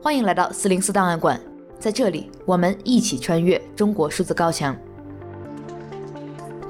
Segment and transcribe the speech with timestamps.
[0.00, 1.38] 欢迎来到四零四档案馆，
[1.80, 4.74] 在这里我们一起穿越中国数字高墙。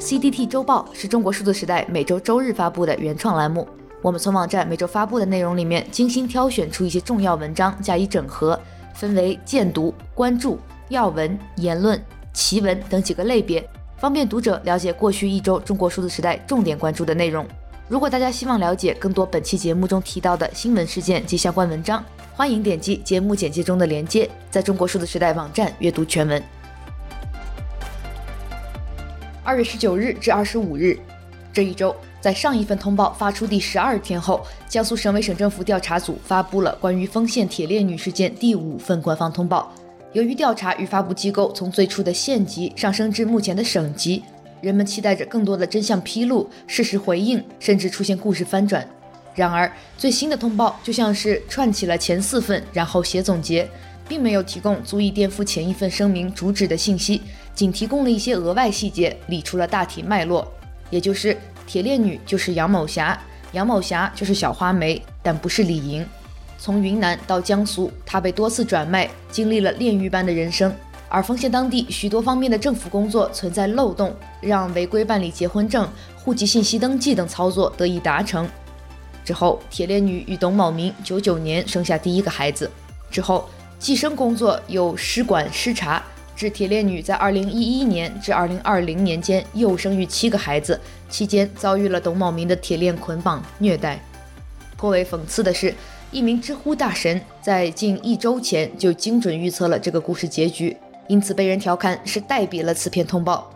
[0.01, 3.69] CDT 周报是中国数字时代每周周日发布的原创栏目，
[4.01, 8.59] 我们从网站每周发布的内容里面精心挑选出一些重要文章加以整合，
[8.95, 10.59] 分为荐读、关注、
[10.89, 12.03] 要闻、言论、
[12.33, 13.63] 奇闻等几个类别，
[13.99, 17.47] 方便读者了解过去一周中国数字时代重点关注的内容。
[17.89, 22.04] 如果大家希望了解更多本期节目中提到的新闻事件及相关文章，
[22.34, 26.43] 欢迎点击节目简介中的链接，在中国数字时代网站阅读全文。
[29.43, 30.99] 二月十九日至二十五日，
[31.50, 39.72] 这一周，在上一份通报发出第十二天后，江苏省委省政府调查组发布了关于丰县铁链女事件第五份官方通报。
[40.12, 44.22] 由于调查与发布机构从最初的县级上升至目前的省级。
[44.61, 48.86] 人们期待着更多的真相披露、事实回应，甚至出现故事翻转。
[49.34, 53.69] 然而，最新的通报就像是串起了前四份，然后写总结，
[54.08, 57.22] 并没有提供足以颠覆前一份声明主旨的信息，
[57.55, 60.50] 仅提供了一些额外细节，理出了大体脉络。
[60.90, 63.16] 也就是铁链女就是杨某霞，
[63.52, 66.05] 杨某霞就是小花梅，但不是李莹。
[66.58, 70.74] 从云南到江苏，她被多次转卖，经历了炼狱般的人生。
[71.09, 78.48] 而丰县当地许多方面的政府工作存在漏洞，让违规办理结婚证、户籍信息登记等操作得以达成。
[79.25, 82.70] 之后，铁链女与董某明九九年生下第一个孩子。
[83.11, 83.48] 之后，
[83.79, 86.03] 计生工作又失管失察，
[86.36, 94.03] 致铁链女在二零一一年至二零二零年间又生育七个孩子，期间遭遇了董某明的铁链捆绑虐待。
[94.77, 95.75] 颇为讽刺的是，
[96.11, 100.77] 一名知乎大神在近一周前就精准预测了这个故事结局。
[101.09, 103.51] 因此被人调侃是代笔了此篇通报。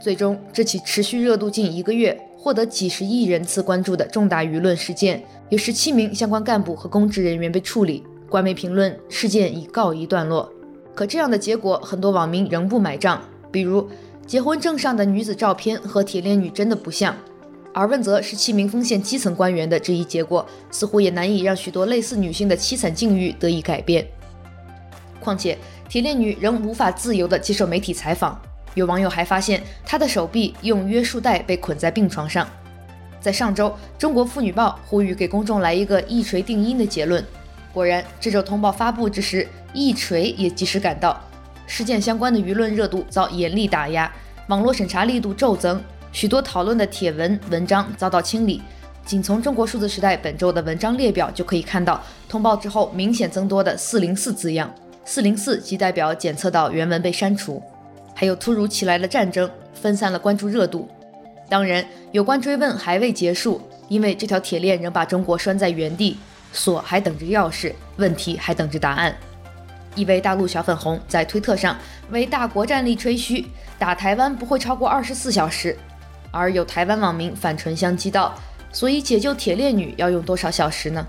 [0.00, 8.02] 最终，这起持续热度近一个月、获得几十亿人次关注的重大舆论事件，有十七名相关干部和公职人员被处理。
[8.28, 10.50] 官媒评论事件已告一段落。
[10.94, 13.22] 可这样的结果，很多网民仍不买账。
[13.50, 13.88] 比如，
[14.26, 17.14] 结婚证上的女子照片和铁链女真的不像。
[17.72, 24.06] 而问责十七名丰县基层官员的这一结果，似乎也难以让许多类似女性的凄惨境遇得以改变。
[25.20, 25.56] 况且，
[25.88, 28.40] 铁链女仍无法自由地接受媒体采访。
[28.74, 32.48] 有网友还发现，她的手臂用约束带被捆在病床上。
[33.20, 37.24] 在上周，《中国妇女报》呼吁给公众来一个一锤定音的结论。
[37.72, 41.18] 果然，这周通报发布之时，一锤也及时赶到。
[41.66, 44.12] 事件相关的舆论热度遭严厉打压，
[44.48, 45.80] 网络审查力度骤增，
[46.12, 48.60] 许多讨论的帖文文章遭到清理。
[49.06, 54.70] 仅从中国数字时代本周的文章列表就可以看到，通报之后明显增多的“四零四”字样。
[55.04, 57.62] 四零四即代表检测到原文被删除，
[58.14, 60.88] 还有突如其来的战争分散了关注热度。
[61.48, 66.16] 当然，有关追问还未结束，因为这条铁链仍把中国拴在原地，
[66.52, 69.14] 锁还等着钥匙，问题还等着答案。
[69.94, 71.76] 一位大陆小粉红在推特上
[72.10, 73.46] 为大国战力吹嘘，
[73.78, 75.76] 打台湾不会超过二十四小时，
[76.30, 78.34] 而有台湾网民反唇相讥道
[78.72, 81.06] ：“所以解救铁链女要用多少小时呢？”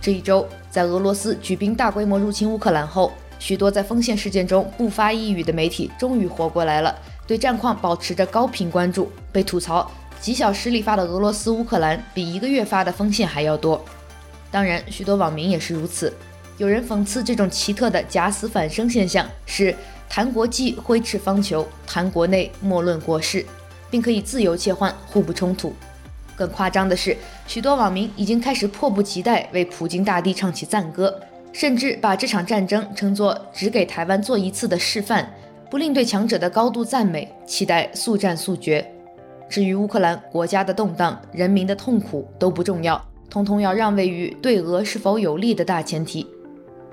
[0.00, 0.48] 这一周。
[0.76, 6.94] 在俄罗斯举兵大规模入侵乌克兰后，许多在丰县事件中不发一语的媒体终于活过来了，
[7.26, 9.10] 对战况保持着高频关注。
[9.32, 13.82] 被吐槽几小时里发的俄罗斯乌克兰比一个月发的丰县还要多。
[14.50, 16.12] 当然，许多网民也是如此。
[16.58, 19.74] 有人讽刺这种奇特的假死反生现象是
[20.10, 23.46] 谈国际挥斥方遒，谈国内莫论国事，
[23.90, 25.74] 并可以自由切换，互不冲突。
[26.36, 27.16] 更夸张的是，
[27.46, 31.18] 许多网民已经开始迫不及待为普京大帝唱起赞歌，
[31.52, 35.28] 甚至把这场战争称作只给台湾做一次的示范，
[35.70, 38.86] 不吝对强者的高度赞美，期待速战速决。
[39.48, 46.26] 至于乌克兰国家的动荡、人民的痛苦都不重要，通通要让位于对俄是否有利的大前提。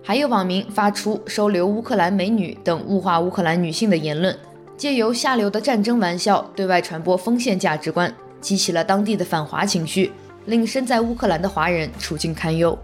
[0.02, 4.38] 还有网民发出收留乌克兰美女等物化乌克兰女性的言论，
[4.78, 8.14] 借由下流的战争玩笑对外传播封建价值观。
[8.44, 10.12] 激起了当地的反华情绪，
[10.46, 12.78] 令身在乌克兰的华人处境堪忧。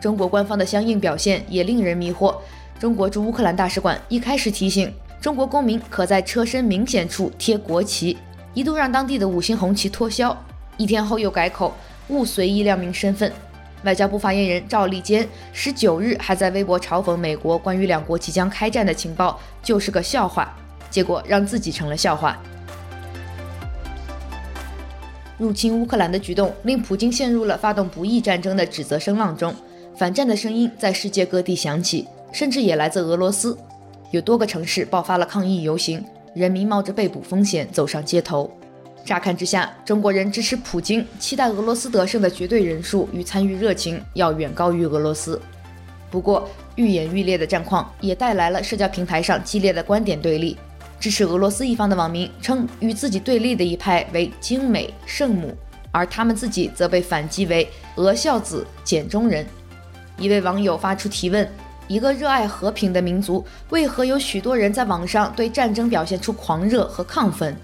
[0.00, 2.34] 中国官方的相应表现也令人迷惑。
[2.78, 4.90] 中国驻乌克兰大使馆一开始提醒
[5.20, 8.16] 中国公民可在车身明显处贴国旗，
[8.54, 10.34] 一度让当地的五星红旗脱销。
[10.78, 11.76] 一天后又改口，
[12.08, 13.30] 勿随意亮明身份。
[13.84, 20.54] 外交部发言人赵立坚十九日还在微博嘲讽美国关于两国即将开战的情报就是个笑话，
[20.90, 22.38] 结果让自己成了笑话。
[25.40, 29.54] 入侵乌克兰的举动令普京陷入了发动不义战争的指责声浪中，
[29.96, 33.56] 反战的声音在世界各地响起，甚至也来自俄罗斯，
[34.10, 36.04] 有多个城市爆发了抗议游行，
[36.34, 38.50] 人民冒着被捕风险走上街头。
[39.02, 45.40] 乍看之下，中国人支持普京、期待俄罗斯得胜的绝对人数与参与热情要远高于俄罗斯。
[46.10, 46.46] 不过，
[46.76, 50.54] 愈演愈烈的战况也带来了社交平台上激烈的观点对立。
[51.00, 55.56] 支持俄罗斯一方的网民称与自己对立的一派为精美圣母，
[55.90, 57.66] 而他们自己则被反击为
[57.96, 59.46] 俄孝子、简中人。
[60.18, 61.50] 一位网友发出提问：
[61.88, 67.56] 一个热爱和平的民族，为何有许多人在网上对战争表现出狂热和亢奋？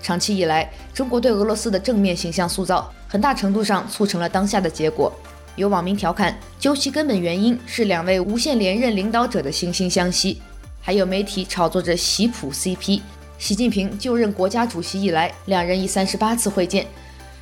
[0.00, 5.12] 长期以来，中国对俄罗斯的正面形象塑造，很大程度上促成了当下的结果。
[5.56, 10.40] 有网民调侃，究其根本原因是两位无限连任领导者的惺惺相惜。
[10.86, 13.00] 还有媒体炒作着习普 CP。
[13.38, 16.86] 习近平就任国家主席以来，两人已三十八次会见。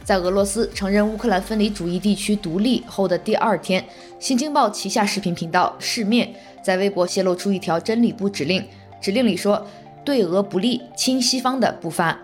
[0.05, 3.85] 在俄罗斯承认乌克兰分离主义地区独立后的第二天，
[4.21, 8.65] 新京报旗下视频频道世面在微博泄露出一条真理部指令，
[9.00, 9.67] 指令里说
[10.06, 12.17] “对俄不利、亲西方的不发”。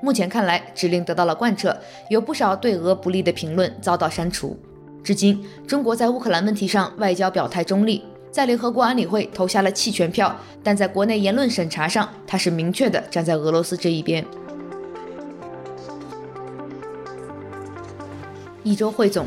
[0.00, 1.76] 目前看来，指令得到了贯彻，
[2.08, 4.56] 有不少对俄不利的评论遭到删除。
[5.02, 14.24] 至今，中国在乌克兰问题上外交表态中立，在联合国安理会投下了弃权票，但在国内言论审查上，他是明确的站在俄罗斯这一边。
[18.62, 19.26] 一周汇总：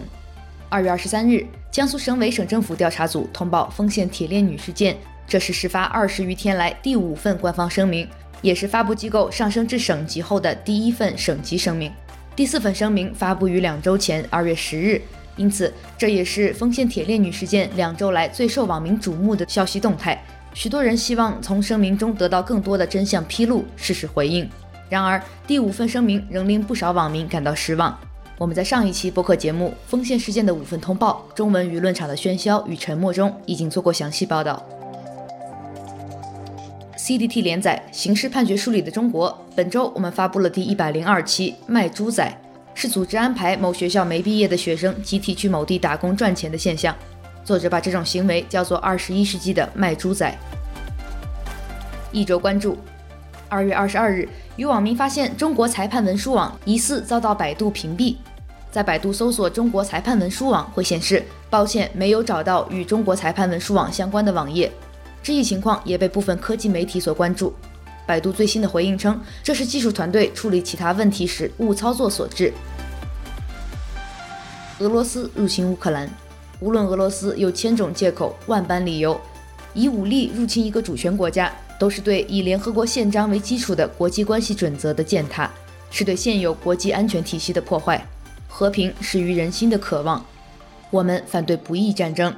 [0.69, 4.95] 二月二十三日，江苏省委省政府调查组通报丰县铁链女事件，
[5.27, 8.07] 这是事发二十余天来第五份官方声明。
[8.41, 11.89] 也是发布机构上升至省级后的第一份省级声明，
[12.35, 15.01] 第四份声明发布于两周前二月十日，
[15.35, 20.23] 因此这也是丰县铁链女事件两周来最受网民瞩目的消息动态。
[20.53, 24.47] 许多人希望从声明中得到更多的真相披露、事实回应。
[24.89, 27.97] 然而，第五份声明仍令不少网民感到失望。
[28.37, 34.61] 我们在上一期播客节目《丰县事件的五份通报：中文舆论场的喧嚣与沉默》中已经做过详细报道。
[36.97, 41.55] CDT 连载《刑事判决书里的中国》，本周我们发布了第一百零二期。
[41.67, 42.31] 卖猪仔
[42.73, 46.95] 是组织安排某学校没毕业的学生集体去某地打工赚钱的现象。
[47.45, 50.33] 作者把这种行为叫做“二十一世纪的卖猪仔”。
[52.11, 52.77] 一周关注：
[53.49, 58.15] 二月二十二日，有网民发现中国裁判文书网疑似遭到百度屏蔽。
[58.71, 64.71] 在百度搜索“中国裁判文书网”会显示：“抱歉，没有找到与中国裁判文书网相关的网页。”
[65.21, 67.53] 这一情况也被部分科技媒体所关注。
[68.05, 72.53] 百度最新的回应称，这是技术团队处理其他问题时误操作所致。
[74.79, 76.09] 俄罗斯入侵乌克兰，
[76.59, 79.19] 无论俄罗斯有千种借口、万般理由，
[79.73, 85.49] 以武力入侵一个主权国家，都是对以联合国宪章为基础的国际关系准则的践踏，
[85.89, 88.05] 是对现有国际安全体系的破坏。
[88.47, 90.23] 和平始于人心的渴望，
[90.91, 92.33] 我们反对不义战争。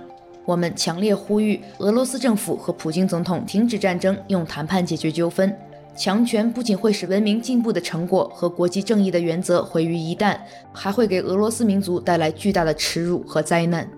[0.46, 5.54] 我们强烈呼吁俄罗斯政府和普京总统停止战争，用谈判解决纠纷。
[5.98, 10.38] 强权不仅会使文明进步的成果和国际正义的原则毁于一旦，
[10.74, 13.90] 还会给俄罗斯民族带来巨大的耻辱和灾难。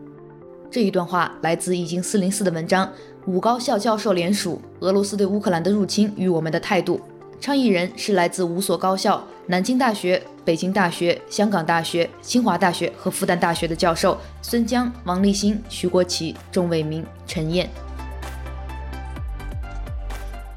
[0.70, 2.92] 这一段话来自已经四零四的文章，
[3.26, 7.02] 五高校教授联署俄罗斯对乌克兰的入侵与我们的态度。
[7.40, 9.26] 倡议人是来自五所高校。
[9.50, 17.70] 南京大学、北京大学、香港大学、清华大学和复旦大学的教授孙江、王立新、徐国奇、钟伟明、陈燕。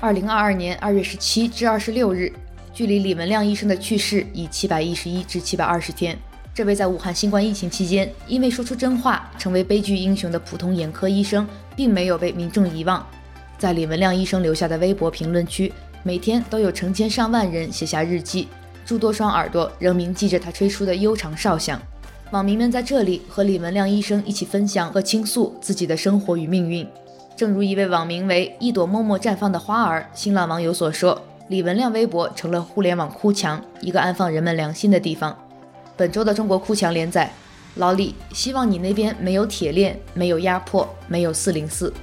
[0.00, 2.32] 二零二二年二月十七至二十六日，
[2.74, 6.18] 距离李文亮医生的去世已七百一十一至七百二十天。
[6.52, 13.06] 这位在武汉新冠疫情期间因为说出真话成为悲剧英雄的普通眼科医生，并没有被民众遗忘。
[13.56, 18.48] 在李文亮医生留下的微博评论区，每天都有成千上万人写下日记。
[18.90, 21.80] 诸多双耳朵仍铭记着他吹出的悠长哨响，
[22.32, 26.84] 网民们在这里和李文亮医生一起分享和倾诉自己的生活与命运。
[27.36, 35.38] 正如一位网名为“一朵默默绽放的花儿”新浪网友所说，李文亮微博成了互联网哭墙，一个安放人们良心的地方。
[35.96, 37.32] 本周的中国哭墙连载，
[37.76, 41.94] 老李，希望你那边没有铁链，没有压迫，没有四零四。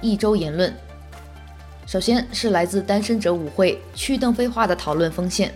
[0.00, 0.74] 一周言论。
[1.92, 5.52] 首先是来自单身者舞会去邓飞化的讨论锋线，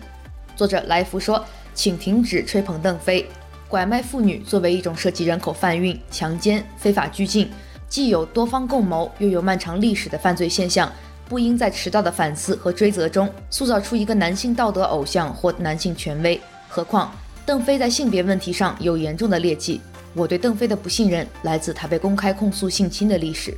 [0.55, 3.25] 作者来福说，请停止吹捧邓飞，
[3.67, 7.51] 拐卖妇女作为一种涉及人口贩运、强奸、非法拘禁，
[7.89, 10.93] 既有多方共谋又有漫长历史的犯罪现象，
[11.27, 16.39] 不应在迟到的反思和追责中塑造出一个男性道德偶像或男性权威。
[16.69, 17.11] 何况
[17.47, 19.81] 邓飞在性别问题上有严重的劣迹，
[20.13, 23.55] 我对邓飞的不信任来自他被公开控诉性侵的历史。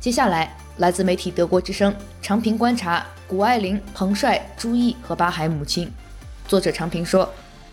[0.00, 0.52] 接下来。
[0.78, 5.90] 来自媒体德国之声长平观察谷爱凌、彭帅、朱毅和巴海母亲。
[6.48, 7.28] 作者长平说：“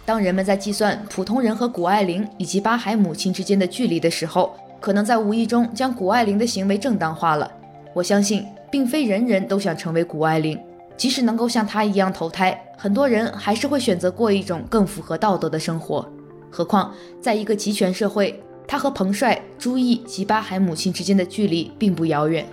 [0.05, 7.49] 当人们在计算普通人和谷爱凌以及巴海母亲之间的距离的时候，可能在无意中将谷爱凌的行为正当化了。
[7.93, 10.59] 我相信，并非人人都想成为谷爱凌。
[10.97, 16.05] 即使能够像她一样投胎，很多人还是会选择过一种更符合道德的生活。
[16.51, 18.37] 何况，在一个极权社会，
[18.67, 22.45] 她和彭帅、朱毅及巴海母亲之间的距离并不遥远。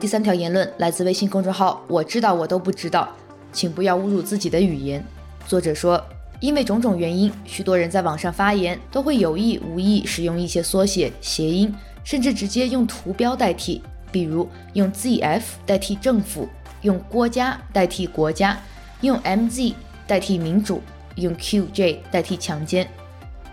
[0.00, 3.06] 第三条言论来自微信公众号“我知道我都不知道”，
[3.52, 5.04] 请不要侮辱自己的语言。
[5.46, 6.02] 作者说，
[6.40, 13.82] 因为种种原因，许多人在网上发言都会有意无意使用一些缩写、谐音，甚至直接用图标代替。
[14.10, 16.48] 比如用 ZF 代替政府，
[16.80, 18.58] 用郭家代替国家，
[19.02, 19.74] 用 MZ
[20.06, 20.80] 代替民主，
[21.16, 22.88] 用 QJ 代替强奸。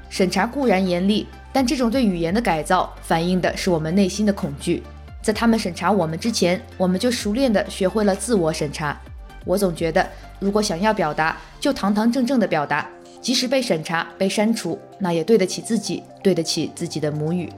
[0.07, 4.81] 审查固然严厉，但这种对语言的改造反映的是我们内心的恐惧。
[5.27, 8.97] 在他们审查我们之前，我们就熟练地学会了自我审查。
[9.43, 10.07] 我总觉得，
[10.39, 12.87] 如果想要表达，就堂堂正正地表达，
[13.19, 17.51] 即使被审查、被删除，那也对得起自己，对得起自己的母语。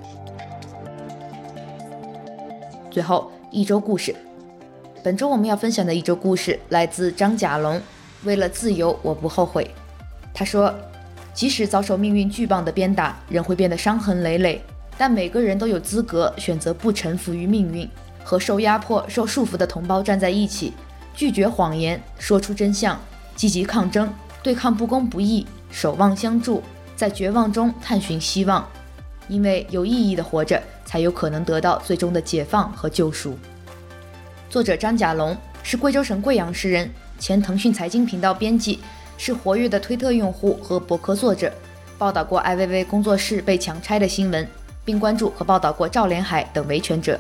[2.89, 4.15] 最后一周故事，
[5.03, 7.79] 本周我们要分享的一周故事来自张甲龙。
[8.23, 9.69] 为了自由，我不后悔。
[10.33, 10.73] 他说，
[11.35, 14.59] 即使遭受命运巨棒的鞭打，人会变得伤痕累累，
[14.99, 17.89] 但每个人都有资格选择不臣服于命运，
[18.21, 20.73] 和受压迫、受束缚的同胞站在一起，
[21.15, 22.99] 拒绝谎言，说出真相，
[23.33, 24.09] 积极抗争，
[24.43, 26.61] 对抗不公不义，守望相助，
[26.97, 28.67] 在绝望中探寻希望。
[29.29, 33.39] 因为有意义的活着，才有可能得到最终的解放和救赎。
[34.49, 38.81] 作者张甲龙是贵州省贵阳市人，前腾讯财经频道编辑，
[39.17, 41.53] 是活跃的推特用户和博客作者，
[41.97, 44.45] 报道过艾薇薇工作室被强拆的新闻，
[44.83, 47.19] 并关注和报道过赵连海等维权者。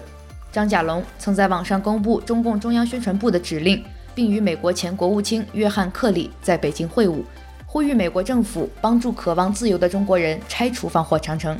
[0.51, 3.83] 张甲龙曾在网上公布中共中央宣传部的指令，
[4.15, 7.21] 并与美国前国务卿约翰克里在北京会晤，
[7.67, 11.55] 呼吁美国政府帮助渴望自由的中国人拆除防火长城。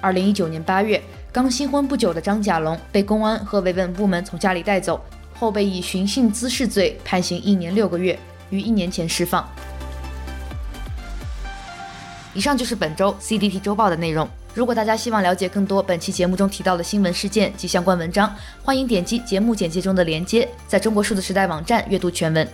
[0.00, 4.98] 二零一九年八月，刚新婚不久的张甲龙被公安和维稳部门从家里带走，
[5.34, 9.46] 后被以寻衅滋事罪判刑一年六个月，于一年前释放。
[12.32, 14.26] 以上就是本周 CDT 周报的内容。
[14.52, 22.46] 如果大家希望了解更多本期节目中提到的新闻事件及相关文章，欢迎点击节目简介中的链接，在中国数字时代网站阅读全文。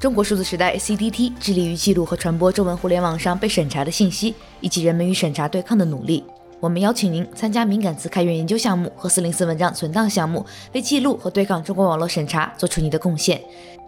[0.00, 6.24] 中国数字时代 CDT 致力于记录和传播中文互联网上被审查的信息，以及人们与审查对抗的努力。
[6.58, 13.40] 我们邀请您参加敏感词开源研究项目和404文章存档项目，为记录和对抗中国网络审查做出你的贡献。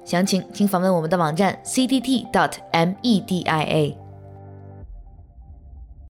[0.04, 4.03] 详情请访问我们的网站 c d t dot m e d i a。